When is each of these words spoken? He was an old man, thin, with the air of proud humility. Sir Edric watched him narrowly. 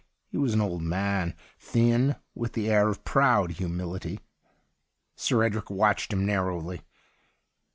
He 0.31 0.37
was 0.39 0.55
an 0.55 0.61
old 0.61 0.81
man, 0.81 1.35
thin, 1.59 2.15
with 2.33 2.53
the 2.53 2.69
air 2.71 2.87
of 2.89 3.03
proud 3.05 3.51
humility. 3.51 4.19
Sir 5.15 5.43
Edric 5.43 5.69
watched 5.69 6.11
him 6.11 6.25
narrowly. 6.25 6.81